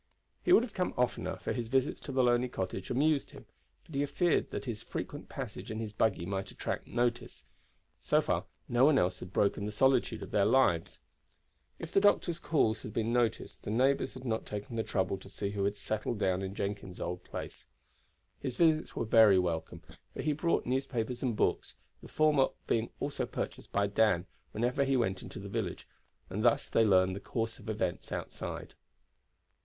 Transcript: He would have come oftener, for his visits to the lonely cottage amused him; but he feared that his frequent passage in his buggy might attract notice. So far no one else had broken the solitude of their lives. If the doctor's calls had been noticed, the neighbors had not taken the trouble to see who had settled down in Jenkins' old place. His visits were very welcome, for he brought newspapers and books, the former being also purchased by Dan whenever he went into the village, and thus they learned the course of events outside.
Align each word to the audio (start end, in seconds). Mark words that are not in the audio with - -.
He 0.41 0.51
would 0.51 0.63
have 0.63 0.73
come 0.73 0.95
oftener, 0.97 1.35
for 1.37 1.53
his 1.53 1.67
visits 1.67 2.01
to 2.01 2.11
the 2.11 2.23
lonely 2.23 2.49
cottage 2.49 2.89
amused 2.89 3.29
him; 3.29 3.45
but 3.85 3.93
he 3.93 4.03
feared 4.07 4.49
that 4.49 4.65
his 4.65 4.81
frequent 4.81 5.29
passage 5.29 5.69
in 5.69 5.77
his 5.77 5.93
buggy 5.93 6.25
might 6.25 6.49
attract 6.49 6.87
notice. 6.87 7.43
So 7.99 8.19
far 8.19 8.45
no 8.67 8.83
one 8.83 8.97
else 8.97 9.19
had 9.19 9.31
broken 9.31 9.67
the 9.67 9.71
solitude 9.71 10.23
of 10.23 10.31
their 10.31 10.43
lives. 10.43 11.01
If 11.77 11.91
the 11.91 12.01
doctor's 12.01 12.39
calls 12.39 12.81
had 12.81 12.93
been 12.93 13.13
noticed, 13.13 13.61
the 13.61 13.69
neighbors 13.69 14.15
had 14.15 14.25
not 14.25 14.43
taken 14.43 14.75
the 14.75 14.81
trouble 14.81 15.19
to 15.19 15.29
see 15.29 15.51
who 15.51 15.65
had 15.65 15.77
settled 15.77 16.17
down 16.17 16.41
in 16.41 16.55
Jenkins' 16.55 16.99
old 16.99 17.23
place. 17.23 17.67
His 18.39 18.57
visits 18.57 18.95
were 18.95 19.05
very 19.05 19.37
welcome, 19.37 19.83
for 20.15 20.23
he 20.23 20.33
brought 20.33 20.65
newspapers 20.65 21.21
and 21.21 21.35
books, 21.35 21.75
the 22.01 22.07
former 22.07 22.47
being 22.65 22.89
also 22.99 23.27
purchased 23.27 23.71
by 23.71 23.85
Dan 23.85 24.25
whenever 24.51 24.83
he 24.83 24.97
went 24.97 25.21
into 25.21 25.37
the 25.37 25.47
village, 25.47 25.87
and 26.27 26.43
thus 26.43 26.67
they 26.67 26.83
learned 26.85 27.15
the 27.15 27.19
course 27.19 27.59
of 27.59 27.69
events 27.69 28.11
outside. 28.11 28.73